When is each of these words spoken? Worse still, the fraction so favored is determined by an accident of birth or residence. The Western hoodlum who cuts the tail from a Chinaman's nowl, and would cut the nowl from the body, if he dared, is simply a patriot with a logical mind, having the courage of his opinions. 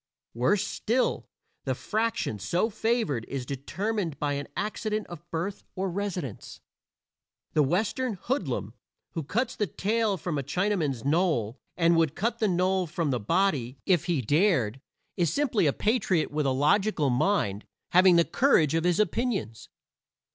Worse 0.33 0.65
still, 0.65 1.27
the 1.65 1.75
fraction 1.75 2.39
so 2.39 2.71
favored 2.71 3.23
is 3.27 3.45
determined 3.45 4.17
by 4.17 4.33
an 4.33 4.47
accident 4.57 5.05
of 5.05 5.29
birth 5.29 5.63
or 5.75 5.91
residence. 5.91 6.59
The 7.53 7.61
Western 7.61 8.13
hoodlum 8.15 8.73
who 9.11 9.21
cuts 9.21 9.55
the 9.55 9.67
tail 9.67 10.17
from 10.17 10.39
a 10.39 10.43
Chinaman's 10.43 11.05
nowl, 11.05 11.59
and 11.77 11.95
would 11.97 12.15
cut 12.15 12.39
the 12.39 12.47
nowl 12.47 12.87
from 12.87 13.11
the 13.11 13.19
body, 13.19 13.77
if 13.85 14.05
he 14.05 14.23
dared, 14.23 14.81
is 15.17 15.31
simply 15.31 15.67
a 15.67 15.71
patriot 15.71 16.31
with 16.31 16.47
a 16.47 16.49
logical 16.49 17.11
mind, 17.11 17.63
having 17.91 18.15
the 18.15 18.25
courage 18.25 18.73
of 18.73 18.85
his 18.85 18.99
opinions. 18.99 19.69